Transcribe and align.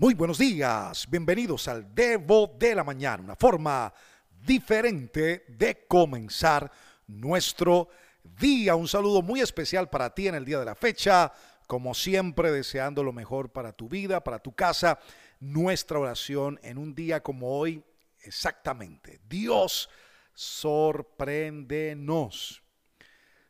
Muy 0.00 0.14
buenos 0.14 0.38
días, 0.38 1.06
bienvenidos 1.10 1.68
al 1.68 1.94
Devo 1.94 2.56
de 2.58 2.74
la 2.74 2.82
Mañana, 2.82 3.22
una 3.22 3.36
forma 3.36 3.92
diferente 4.30 5.44
de 5.46 5.84
comenzar 5.86 6.72
nuestro 7.06 7.90
día. 8.24 8.76
Un 8.76 8.88
saludo 8.88 9.20
muy 9.20 9.40
especial 9.40 9.90
para 9.90 10.14
ti 10.14 10.26
en 10.26 10.36
el 10.36 10.46
día 10.46 10.58
de 10.58 10.64
la 10.64 10.74
fecha, 10.74 11.30
como 11.66 11.92
siempre 11.92 12.50
deseando 12.50 13.04
lo 13.04 13.12
mejor 13.12 13.52
para 13.52 13.74
tu 13.74 13.90
vida, 13.90 14.24
para 14.24 14.38
tu 14.38 14.54
casa. 14.54 14.98
Nuestra 15.38 15.98
oración 15.98 16.58
en 16.62 16.78
un 16.78 16.94
día 16.94 17.22
como 17.22 17.58
hoy, 17.58 17.84
exactamente. 18.22 19.20
Dios, 19.28 19.90
sorpréndenos. 20.32 22.62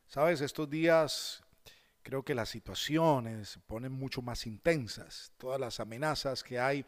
Sabes, 0.05 0.41
estos 0.41 0.69
días 0.69 1.45
creo 2.03 2.23
que 2.23 2.35
las 2.35 2.49
situaciones 2.49 3.49
se 3.49 3.59
ponen 3.59 3.91
mucho 3.91 4.21
más 4.21 4.45
intensas. 4.45 5.31
Todas 5.37 5.59
las 5.59 5.79
amenazas 5.79 6.43
que 6.43 6.59
hay 6.59 6.85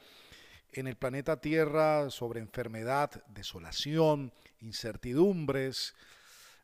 en 0.71 0.87
el 0.87 0.95
planeta 0.95 1.39
Tierra 1.39 2.09
sobre 2.09 2.39
enfermedad, 2.39 3.23
desolación, 3.27 4.33
incertidumbres, 4.59 5.93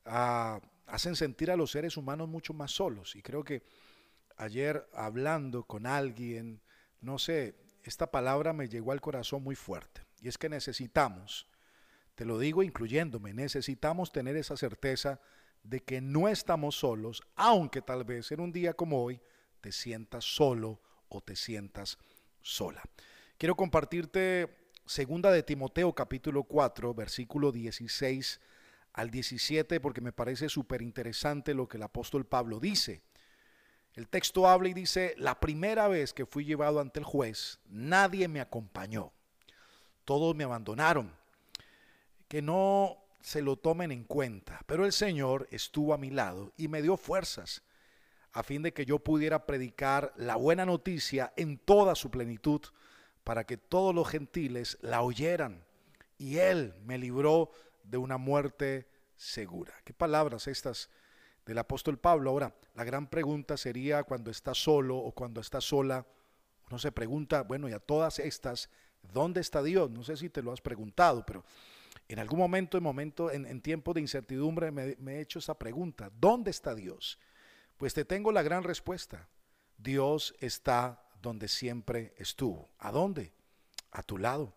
ah, 0.05 0.59
hacen 0.88 1.16
sentir 1.16 1.52
a 1.52 1.55
los 1.55 1.71
seres 1.71 1.98
humanos 1.98 2.27
mucho 2.27 2.54
más 2.54 2.71
solos. 2.71 3.16
Y 3.16 3.21
creo 3.21 3.43
que 3.43 3.63
ayer 4.38 4.88
hablando 4.93 5.63
con 5.63 5.85
alguien, 5.85 6.62
no 7.02 7.20
sé, 7.20 7.55
esta 7.84 8.12
palabra 8.12 8.54
me 8.54 8.68
llegó 8.68 8.91
al 8.91 9.02
corazón 9.02 9.43
muy 9.43 9.55
fuerte. 9.55 10.02
Y 10.21 10.27
es 10.27 10.38
que 10.38 10.49
necesitamos, 10.49 11.48
te 12.16 12.26
lo 12.26 12.40
digo 12.40 12.63
incluyéndome, 12.63 13.34
necesitamos 13.34 14.12
tener 14.12 14.35
esa 14.35 14.57
certeza 14.57 15.21
de 15.63 15.81
que 15.81 16.02
no 16.02 16.27
estamos 16.27 16.76
solos, 16.76 17.22
aunque 17.36 17.81
tal 17.81 18.04
vez 18.04 18.31
en 18.31 18.40
un 18.40 18.52
día 18.52 18.73
como 18.73 19.04
hoy 19.04 19.22
te 19.62 19.72
sientas 19.72 20.26
solo 20.26 20.82
o 21.09 21.22
te 21.22 21.35
sientas 21.35 21.98
sola. 22.41 22.82
Quiero 23.38 23.55
compartirte 23.55 24.72
segunda 24.85 25.32
de 25.32 25.44
Timoteo 25.44 25.93
capítulo 25.93 26.43
4, 26.43 26.93
versículo 26.93 27.51
16 27.51 28.40
al 28.93 29.12
17 29.12 29.79
porque 29.79 30.01
me 30.01 30.12
parece 30.12 30.49
súper 30.49 30.82
interesante 30.82 31.54
lo 31.54 31.68
que 31.68 31.77
el 31.77 31.84
apóstol 31.84 32.26
Pablo 32.26 32.60
dice. 32.60 33.01
El 33.94 34.07
texto 34.07 34.48
habla 34.48 34.70
y 34.70 34.73
dice, 34.73 35.13
la 35.18 35.40
primera 35.40 35.88
vez 35.88 36.13
que 36.13 36.26
fui 36.26 36.46
llevado 36.46 36.79
ante 36.79 36.99
el 36.99 37.05
juez, 37.05 37.60
nadie 37.66 38.27
me 38.27 38.40
acompañó. 38.40 39.12
Todos 40.05 40.35
me 40.35 40.44
abandonaron. 40.44 41.13
Que 42.27 42.41
no 42.41 42.98
se 43.21 43.41
lo 43.41 43.57
tomen 43.57 43.91
en 43.91 44.03
cuenta. 44.03 44.62
Pero 44.65 44.85
el 44.85 44.91
Señor 44.91 45.48
estuvo 45.51 45.93
a 45.93 45.98
mi 45.98 46.09
lado 46.09 46.53
y 46.57 46.67
me 46.67 46.81
dio 46.81 46.98
fuerzas 46.98 47.63
a 48.31 48.43
fin 48.43 48.61
de 48.61 48.73
que 48.73 48.85
yo 48.85 48.99
pudiera 48.99 49.45
predicar 49.45 50.13
la 50.15 50.35
buena 50.35 50.65
noticia 50.65 51.34
en 51.35 51.57
toda 51.57 51.95
su 51.95 52.11
plenitud 52.11 52.61
para 53.23 53.43
que 53.45 53.57
todos 53.57 53.93
los 53.93 54.07
gentiles 54.07 54.77
la 54.81 55.01
oyeran. 55.01 55.63
Y 56.17 56.37
Él 56.37 56.73
me 56.84 56.98
libró 56.98 57.51
de 57.84 57.98
una 57.98 58.17
muerte 58.17 58.87
segura. 59.15 59.73
¿Qué 59.83 59.93
palabras 59.93 60.48
estas 60.48 60.89
del 61.45 61.57
apóstol 61.57 61.98
Pablo? 61.98 62.29
Ahora, 62.29 62.54
la 62.76 62.83
gran 62.83 63.07
pregunta 63.07 63.57
sería 63.57 64.03
cuando 64.03 64.31
está 64.31 64.53
solo 64.53 64.97
o 64.97 65.11
cuando 65.11 65.41
está 65.41 65.59
sola. 65.59 66.06
Uno 66.69 66.79
se 66.79 66.91
pregunta, 66.91 67.41
bueno, 67.41 67.67
y 67.67 67.73
a 67.73 67.79
todas 67.79 68.19
estas, 68.19 68.69
¿dónde 69.13 69.41
está 69.41 69.63
Dios? 69.63 69.89
No 69.89 70.03
sé 70.03 70.17
si 70.17 70.29
te 70.29 70.44
lo 70.44 70.51
has 70.51 70.61
preguntado, 70.61 71.25
pero 71.25 71.44
en 72.09 72.19
algún 72.19 72.40
momento, 72.40 72.78
en, 72.78 72.84
momento, 72.84 73.31
en, 73.31 73.62
tiempo 73.62 73.94
de 73.94 74.02
incertidumbre, 74.02 74.72
me, 74.72 74.96
me 75.00 75.16
he 75.16 75.22
hecho 75.22 75.40
esa 75.40 75.57
pregunta. 75.57 76.12
¿Dónde 76.19 76.51
está 76.51 76.75
Dios? 76.75 77.19
Pues 77.78 77.94
te 77.94 78.03
tengo 78.03 78.31
la 78.31 78.41
gran 78.41 78.63
respuesta. 78.63 79.29
Dios 79.78 80.35
está 80.40 81.07
donde 81.22 81.47
siempre 81.47 82.13
estuvo. 82.18 82.72
¿A 82.79 82.91
dónde? 82.91 83.31
A 83.91 84.01
tu 84.03 84.18
lado. 84.18 84.56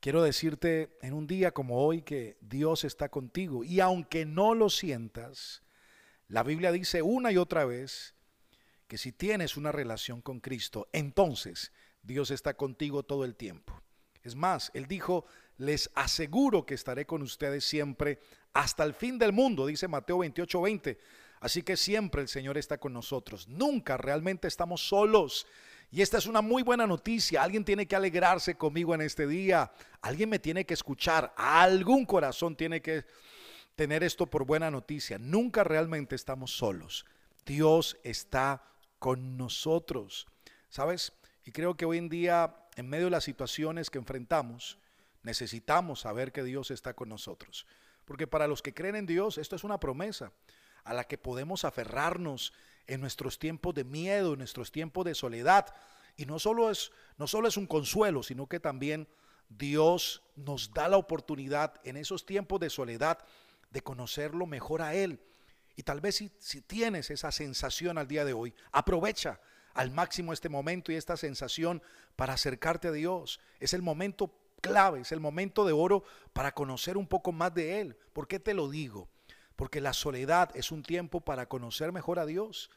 Quiero 0.00 0.22
decirte 0.22 0.96
en 1.02 1.12
un 1.12 1.26
día 1.26 1.52
como 1.52 1.84
hoy 1.84 2.02
que 2.02 2.38
Dios 2.40 2.84
está 2.84 3.08
contigo 3.08 3.64
y 3.64 3.80
aunque 3.80 4.24
no 4.24 4.54
lo 4.54 4.70
sientas, 4.70 5.62
la 6.28 6.44
Biblia 6.44 6.70
dice 6.70 7.02
una 7.02 7.32
y 7.32 7.36
otra 7.36 7.64
vez 7.64 8.14
que 8.86 8.98
si 8.98 9.10
tienes 9.10 9.56
una 9.56 9.72
relación 9.72 10.20
con 10.20 10.38
Cristo, 10.38 10.88
entonces 10.92 11.72
Dios 12.02 12.30
está 12.30 12.54
contigo 12.54 13.02
todo 13.02 13.24
el 13.24 13.34
tiempo. 13.34 13.82
Es 14.22 14.36
más, 14.36 14.70
Él 14.74 14.86
dijo, 14.86 15.24
les 15.58 15.90
aseguro 15.94 16.66
que 16.66 16.74
estaré 16.74 17.06
con 17.06 17.22
ustedes 17.22 17.64
siempre 17.64 18.18
hasta 18.52 18.84
el 18.84 18.94
fin 18.94 19.18
del 19.18 19.32
mundo, 19.32 19.66
dice 19.66 19.88
Mateo 19.88 20.18
28, 20.18 20.60
20. 20.60 20.98
Así 21.40 21.62
que 21.62 21.76
siempre 21.76 22.22
el 22.22 22.28
Señor 22.28 22.56
está 22.56 22.78
con 22.78 22.92
nosotros. 22.92 23.46
Nunca 23.48 23.96
realmente 23.96 24.48
estamos 24.48 24.86
solos. 24.86 25.46
Y 25.90 26.02
esta 26.02 26.18
es 26.18 26.26
una 26.26 26.40
muy 26.40 26.62
buena 26.62 26.86
noticia. 26.86 27.42
Alguien 27.42 27.64
tiene 27.64 27.86
que 27.86 27.96
alegrarse 27.96 28.56
conmigo 28.56 28.94
en 28.94 29.02
este 29.02 29.26
día. 29.26 29.70
Alguien 30.00 30.30
me 30.30 30.38
tiene 30.38 30.64
que 30.64 30.74
escuchar. 30.74 31.32
Algún 31.36 32.06
corazón 32.06 32.56
tiene 32.56 32.80
que 32.80 33.04
tener 33.76 34.02
esto 34.02 34.26
por 34.26 34.44
buena 34.44 34.70
noticia. 34.70 35.18
Nunca 35.18 35.62
realmente 35.62 36.16
estamos 36.16 36.56
solos. 36.56 37.04
Dios 37.44 37.98
está 38.02 38.64
con 38.98 39.36
nosotros. 39.36 40.26
¿Sabes? 40.68 41.12
Y 41.44 41.52
creo 41.52 41.76
que 41.76 41.84
hoy 41.84 41.98
en 41.98 42.08
día, 42.08 42.56
en 42.74 42.88
medio 42.88 43.04
de 43.04 43.10
las 43.12 43.24
situaciones 43.24 43.90
que 43.90 43.98
enfrentamos, 43.98 44.78
necesitamos 45.26 46.02
saber 46.02 46.30
que 46.30 46.44
Dios 46.44 46.70
está 46.70 46.94
con 46.94 47.08
nosotros. 47.08 47.66
Porque 48.04 48.28
para 48.28 48.46
los 48.46 48.62
que 48.62 48.72
creen 48.72 48.94
en 48.94 49.06
Dios, 49.06 49.38
esto 49.38 49.56
es 49.56 49.64
una 49.64 49.80
promesa 49.80 50.32
a 50.84 50.94
la 50.94 51.02
que 51.02 51.18
podemos 51.18 51.64
aferrarnos 51.64 52.52
en 52.86 53.00
nuestros 53.00 53.40
tiempos 53.40 53.74
de 53.74 53.82
miedo, 53.82 54.32
en 54.32 54.38
nuestros 54.38 54.70
tiempos 54.70 55.04
de 55.04 55.16
soledad. 55.16 55.74
Y 56.16 56.26
no 56.26 56.38
solo 56.38 56.70
es, 56.70 56.92
no 57.18 57.26
solo 57.26 57.48
es 57.48 57.56
un 57.56 57.66
consuelo, 57.66 58.22
sino 58.22 58.46
que 58.46 58.60
también 58.60 59.08
Dios 59.48 60.22
nos 60.36 60.72
da 60.72 60.86
la 60.86 60.96
oportunidad 60.96 61.74
en 61.82 61.96
esos 61.96 62.24
tiempos 62.24 62.60
de 62.60 62.70
soledad 62.70 63.18
de 63.72 63.80
conocerlo 63.80 64.46
mejor 64.46 64.80
a 64.80 64.94
Él. 64.94 65.20
Y 65.74 65.82
tal 65.82 66.00
vez 66.00 66.14
si, 66.14 66.30
si 66.38 66.60
tienes 66.60 67.10
esa 67.10 67.32
sensación 67.32 67.98
al 67.98 68.06
día 68.06 68.24
de 68.24 68.32
hoy, 68.32 68.54
aprovecha 68.70 69.40
al 69.74 69.90
máximo 69.90 70.32
este 70.32 70.48
momento 70.48 70.92
y 70.92 70.94
esta 70.94 71.16
sensación 71.16 71.82
para 72.14 72.34
acercarte 72.34 72.88
a 72.88 72.92
Dios. 72.92 73.40
Es 73.58 73.74
el 73.74 73.82
momento 73.82 74.32
clave, 74.66 75.00
es 75.00 75.12
el 75.12 75.20
momento 75.20 75.64
de 75.64 75.72
oro 75.72 76.04
para 76.32 76.52
conocer 76.52 76.96
un 76.96 77.06
poco 77.06 77.32
más 77.32 77.54
de 77.54 77.80
Él. 77.80 77.96
¿Por 78.12 78.28
qué 78.28 78.38
te 78.38 78.54
lo 78.54 78.68
digo? 78.68 79.08
Porque 79.56 79.80
la 79.80 79.92
soledad 79.92 80.50
es 80.54 80.70
un 80.70 80.82
tiempo 80.82 81.20
para 81.20 81.48
conocer 81.48 81.92
mejor 81.92 82.18
a 82.18 82.26
Dios. 82.26 82.70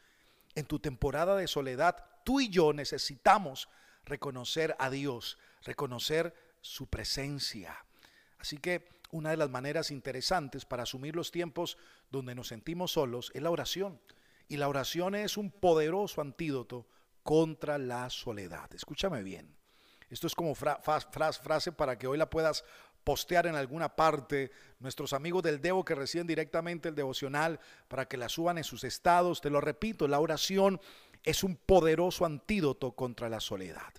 En 0.54 0.66
tu 0.66 0.78
temporada 0.78 1.36
de 1.36 1.46
soledad, 1.46 2.04
tú 2.24 2.40
y 2.40 2.48
yo 2.48 2.72
necesitamos 2.72 3.68
reconocer 4.04 4.74
a 4.78 4.90
Dios, 4.90 5.38
reconocer 5.62 6.34
su 6.60 6.88
presencia. 6.88 7.84
Así 8.38 8.58
que 8.58 8.88
una 9.12 9.30
de 9.30 9.36
las 9.36 9.50
maneras 9.50 9.90
interesantes 9.90 10.64
para 10.64 10.84
asumir 10.84 11.16
los 11.16 11.30
tiempos 11.30 11.76
donde 12.10 12.34
nos 12.34 12.48
sentimos 12.48 12.92
solos 12.92 13.30
es 13.34 13.42
la 13.42 13.50
oración. 13.50 14.00
Y 14.48 14.56
la 14.56 14.68
oración 14.68 15.14
es 15.14 15.36
un 15.36 15.50
poderoso 15.50 16.20
antídoto 16.20 16.86
contra 17.22 17.78
la 17.78 18.10
soledad. 18.10 18.72
Escúchame 18.74 19.22
bien. 19.22 19.59
Esto 20.10 20.26
es 20.26 20.34
como 20.34 20.54
frase 20.54 21.72
para 21.72 21.96
que 21.96 22.06
hoy 22.06 22.18
la 22.18 22.28
puedas 22.28 22.64
postear 23.04 23.46
en 23.46 23.54
alguna 23.54 23.96
parte, 23.96 24.50
nuestros 24.78 25.12
amigos 25.14 25.42
del 25.42 25.60
Devo 25.60 25.84
que 25.84 25.94
reciben 25.94 26.26
directamente 26.26 26.90
el 26.90 26.94
devocional 26.94 27.58
para 27.88 28.06
que 28.06 28.16
la 28.16 28.28
suban 28.28 28.58
en 28.58 28.64
sus 28.64 28.84
estados. 28.84 29.40
Te 29.40 29.48
lo 29.48 29.60
repito, 29.60 30.06
la 30.06 30.20
oración 30.20 30.80
es 31.24 31.44
un 31.44 31.56
poderoso 31.56 32.26
antídoto 32.26 32.92
contra 32.92 33.28
la 33.28 33.40
soledad. 33.40 33.92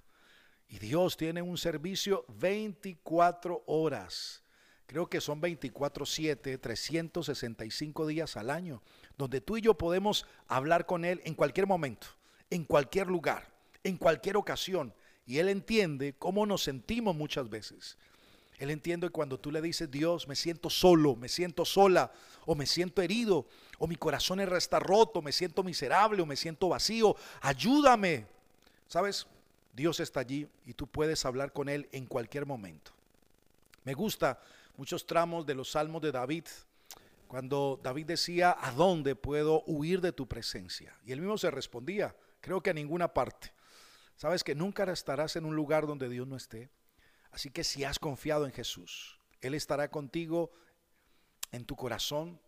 Y 0.67 0.79
Dios 0.79 1.17
tiene 1.17 1.41
un 1.41 1.57
servicio 1.57 2.25
24 2.27 3.63
horas. 3.65 4.43
Creo 4.85 5.07
que 5.09 5.21
son 5.21 5.41
24/7, 5.41 6.57
365 6.59 8.07
días 8.07 8.37
al 8.37 8.49
año, 8.49 8.83
donde 9.17 9.41
tú 9.41 9.57
y 9.57 9.61
yo 9.61 9.77
podemos 9.77 10.25
hablar 10.47 10.85
con 10.85 11.05
Él 11.05 11.21
en 11.23 11.33
cualquier 11.33 11.65
momento, 11.65 12.07
en 12.49 12.65
cualquier 12.65 13.07
lugar, 13.07 13.47
en 13.83 13.97
cualquier 13.97 14.37
ocasión. 14.37 14.93
Y 15.31 15.39
Él 15.39 15.47
entiende 15.47 16.13
cómo 16.19 16.45
nos 16.45 16.61
sentimos 16.61 17.15
muchas 17.15 17.49
veces. 17.49 17.95
Él 18.59 18.69
entiende 18.69 19.07
cuando 19.07 19.39
tú 19.39 19.49
le 19.49 19.61
dices, 19.61 19.89
Dios, 19.89 20.27
me 20.27 20.35
siento 20.35 20.69
solo, 20.69 21.15
me 21.15 21.29
siento 21.29 21.63
sola, 21.63 22.11
o 22.45 22.53
me 22.53 22.65
siento 22.65 23.01
herido, 23.01 23.47
o 23.79 23.87
mi 23.87 23.95
corazón 23.95 24.41
está 24.41 24.77
roto, 24.81 25.21
me 25.21 25.31
siento 25.31 25.63
miserable, 25.63 26.21
o 26.21 26.25
me 26.25 26.35
siento 26.35 26.67
vacío, 26.67 27.15
ayúdame. 27.39 28.25
¿Sabes? 28.89 29.25
Dios 29.71 30.01
está 30.01 30.19
allí 30.19 30.49
y 30.65 30.73
tú 30.73 30.85
puedes 30.85 31.23
hablar 31.23 31.53
con 31.53 31.69
Él 31.69 31.87
en 31.93 32.07
cualquier 32.07 32.45
momento. 32.45 32.91
Me 33.85 33.93
gusta 33.93 34.37
muchos 34.75 35.07
tramos 35.07 35.45
de 35.45 35.55
los 35.55 35.71
salmos 35.71 36.01
de 36.01 36.11
David, 36.11 36.43
cuando 37.29 37.79
David 37.81 38.07
decía, 38.07 38.57
¿a 38.59 38.73
dónde 38.73 39.15
puedo 39.15 39.63
huir 39.65 40.01
de 40.01 40.11
tu 40.11 40.27
presencia? 40.27 40.93
Y 41.05 41.13
él 41.13 41.21
mismo 41.21 41.37
se 41.37 41.49
respondía, 41.51 42.13
creo 42.41 42.59
que 42.61 42.71
a 42.71 42.73
ninguna 42.73 43.13
parte. 43.13 43.53
Sabes 44.21 44.43
que 44.43 44.53
nunca 44.53 44.83
estarás 44.83 45.35
en 45.35 45.45
un 45.45 45.55
lugar 45.55 45.87
donde 45.87 46.07
Dios 46.07 46.27
no 46.27 46.35
esté. 46.35 46.69
Así 47.31 47.49
que 47.49 47.63
si 47.63 47.83
has 47.85 47.97
confiado 47.97 48.45
en 48.45 48.51
Jesús, 48.51 49.19
Él 49.41 49.55
estará 49.55 49.89
contigo 49.89 50.51
en 51.51 51.65
tu 51.65 51.75
corazón, 51.75 52.39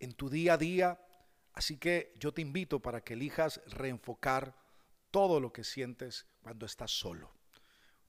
en 0.00 0.12
tu 0.12 0.28
día 0.28 0.52
a 0.52 0.58
día. 0.58 1.00
Así 1.54 1.78
que 1.78 2.14
yo 2.20 2.34
te 2.34 2.42
invito 2.42 2.80
para 2.80 3.00
que 3.00 3.14
elijas 3.14 3.62
reenfocar 3.68 4.54
todo 5.10 5.40
lo 5.40 5.50
que 5.50 5.64
sientes 5.64 6.26
cuando 6.42 6.66
estás 6.66 6.90
solo. 6.90 7.32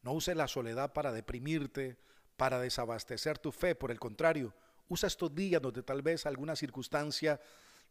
No 0.02 0.12
uses 0.12 0.36
la 0.36 0.50
soledad 0.50 0.92
para 0.92 1.14
deprimirte, 1.14 1.98
para 2.36 2.60
desabastecer 2.60 3.40
tu 3.40 3.54
fe, 3.54 3.76
por 3.76 3.92
el 3.92 4.00
contrario, 4.02 4.54
usa 4.90 5.08
estos 5.08 5.34
días 5.34 5.62
donde 5.62 5.84
tal 5.84 6.02
vez 6.02 6.26
alguna 6.26 6.58
circunstancia 6.58 7.40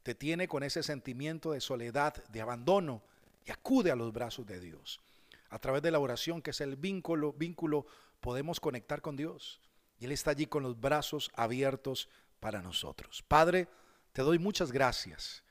te 0.03 0.15
tiene 0.15 0.49
con 0.49 0.65
ese 0.65 0.83
sentimiento 0.83 1.53
de 1.53 1.63
soledad, 1.63 2.23
de 2.29 2.43
abandono, 2.43 3.03
y 3.49 3.50
acude 3.50 3.91
a 3.91 3.97
los 3.97 4.12
brazos 4.12 4.47
de 4.47 4.61
Dios. 4.61 5.00
A 5.49 5.59
través 5.59 5.81
de 5.81 5.91
la 5.91 5.99
oración, 5.99 6.43
que 6.43 6.50
es 6.50 6.61
el 6.61 6.77
vínculo, 6.77 7.33
vínculo, 7.33 7.87
podemos 8.21 8.61
conectar 8.61 9.00
con 9.00 9.17
Dios. 9.17 9.62
Y 9.99 10.05
Él 10.05 10.12
está 10.12 10.33
allí 10.33 10.47
con 10.47 10.62
los 10.62 10.79
brazos 10.79 11.31
abiertos 11.35 12.11
para 12.41 12.61
nosotros. 12.61 13.25
Padre, 13.27 13.67
te 14.12 14.21
doy 14.21 14.39
muchas 14.39 14.71
gracias. 14.71 15.45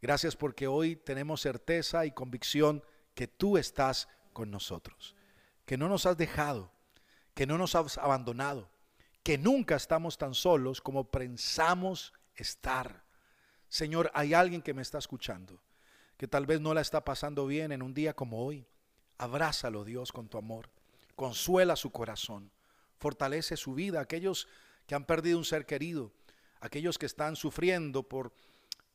Gracias 0.00 0.36
porque 0.36 0.68
hoy 0.68 0.94
tenemos 0.94 1.40
certeza 1.40 2.06
y 2.06 2.12
convicción 2.12 2.84
que 3.14 3.26
tú 3.26 3.58
estás 3.58 4.06
con 4.32 4.52
nosotros, 4.52 5.16
que 5.66 5.76
no 5.76 5.88
nos 5.88 6.06
has 6.06 6.16
dejado, 6.16 6.70
que 7.34 7.46
no 7.46 7.58
nos 7.58 7.74
has 7.74 7.98
abandonado, 7.98 8.70
que 9.24 9.38
nunca 9.38 9.74
estamos 9.74 10.16
tan 10.18 10.34
solos 10.34 10.80
como 10.80 11.10
pensamos 11.10 12.12
estar. 12.36 13.02
Señor, 13.68 14.08
hay 14.14 14.34
alguien 14.34 14.62
que 14.62 14.72
me 14.72 14.82
está 14.82 14.98
escuchando, 14.98 15.60
que 16.20 16.28
tal 16.28 16.44
vez 16.44 16.60
no 16.60 16.74
la 16.74 16.82
está 16.82 17.02
pasando 17.02 17.46
bien 17.46 17.72
en 17.72 17.80
un 17.80 17.94
día 17.94 18.12
como 18.12 18.44
hoy. 18.44 18.66
Abrázalo, 19.16 19.86
Dios, 19.86 20.12
con 20.12 20.28
tu 20.28 20.36
amor. 20.36 20.68
Consuela 21.16 21.76
su 21.76 21.92
corazón. 21.92 22.50
Fortalece 22.98 23.56
su 23.56 23.72
vida. 23.72 24.02
Aquellos 24.02 24.46
que 24.86 24.94
han 24.94 25.06
perdido 25.06 25.38
un 25.38 25.46
ser 25.46 25.64
querido, 25.64 26.12
aquellos 26.60 26.98
que 26.98 27.06
están 27.06 27.36
sufriendo 27.36 28.02
por, 28.02 28.34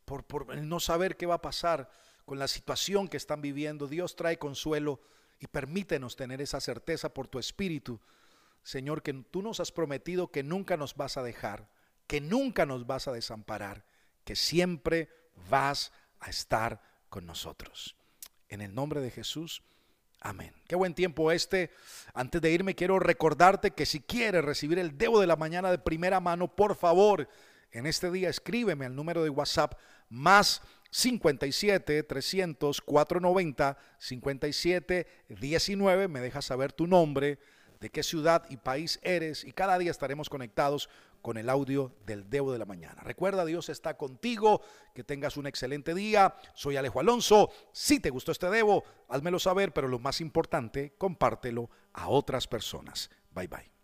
por, 0.06 0.24
por 0.24 0.56
no 0.56 0.80
saber 0.80 1.18
qué 1.18 1.25
va 1.25 1.33
a 1.33 1.42
pasar 1.42 1.89
con 2.25 2.38
la 2.38 2.48
situación 2.48 3.07
que 3.07 3.18
están 3.18 3.42
viviendo. 3.42 3.88
Dios 3.88 4.16
trae 4.16 4.38
consuelo 4.38 5.01
y 5.39 5.48
permítenos 5.48 6.16
tener 6.16 6.42
esa 6.42 6.62
certeza 6.62 7.12
por 7.12 7.28
tu 7.28 7.39
espíritu 7.39 8.00
Señor, 8.66 9.04
que 9.04 9.13
tú 9.13 9.44
nos 9.44 9.60
has 9.60 9.71
prometido 9.71 10.31
que 10.31 10.42
nunca 10.42 10.75
nos 10.75 10.95
vas 10.95 11.18
a 11.18 11.24
dejar, 11.24 11.69
que 12.07 12.19
nunca 12.19 12.66
nos 12.66 12.88
vas 12.88 13.07
a 13.07 13.12
desamparar, 13.12 13.86
que 14.24 14.36
siempre 14.36 15.10
vas 15.50 15.92
a 16.19 16.31
estar 16.31 16.81
con 17.16 17.26
nosotros. 17.26 17.96
En 18.50 18.60
el 18.60 18.76
nombre 18.76 19.00
de 19.00 19.10
Jesús. 19.10 19.64
Amén. 20.20 20.54
Qué 20.68 20.76
buen 20.76 20.94
tiempo 20.94 21.32
este. 21.32 21.72
Antes 22.14 22.42
de 22.42 22.52
irme, 22.52 22.76
quiero 22.76 23.00
recordarte 23.00 23.72
que 23.72 23.86
si 23.86 24.02
quieres 24.02 24.44
recibir 24.44 24.80
el 24.80 24.98
Debo 24.98 25.22
de 25.22 25.28
la 25.28 25.38
Mañana 25.38 25.72
de 25.72 25.78
primera 25.78 26.20
mano, 26.20 26.54
por 26.54 26.76
favor, 26.76 27.30
en 27.72 27.86
este 27.86 28.12
día 28.12 28.28
escríbeme 28.28 28.86
al 28.86 28.98
número 28.98 29.24
de 29.24 29.30
WhatsApp 29.30 29.80
más 30.10 30.62
57 30.92 32.04
300 32.04 32.82
490 32.82 33.78
57 33.98 35.08
19. 35.30 36.08
Me 36.10 36.20
dejas 36.20 36.44
saber 36.44 36.74
tu 36.74 36.86
nombre 36.86 37.40
de 37.80 37.90
qué 37.92 38.04
ciudad 38.04 38.46
y 38.50 38.58
país 38.58 39.00
eres 39.04 39.46
y 39.46 39.54
cada 39.54 39.78
día 39.78 39.92
estaremos 39.92 40.28
conectados 40.28 40.90
con 41.25 41.38
el 41.38 41.50
audio 41.50 41.92
del 42.06 42.30
Debo 42.30 42.51
de 42.51 42.60
la 42.60 42.66
Mañana. 42.66 43.01
Recuerda, 43.01 43.45
Dios 43.45 43.69
está 43.69 43.98
contigo, 43.98 44.62
que 44.94 45.04
tengas 45.04 45.38
un 45.38 45.48
excelente 45.48 45.95
día. 45.95 46.36
Soy 46.54 46.77
Alejo 46.77 47.00
Alonso. 47.00 47.50
Si 47.72 48.00
te 48.00 48.12
gustó 48.12 48.31
este 48.31 48.48
Debo, 48.48 48.83
házmelo 49.10 49.39
saber, 49.39 49.74
pero 49.74 49.88
lo 49.88 49.98
más 49.98 50.22
importante, 50.22 50.94
compártelo 51.00 51.72
a 51.94 52.10
otras 52.10 52.45
personas. 52.45 53.10
Bye 53.31 53.48
bye. 53.48 53.75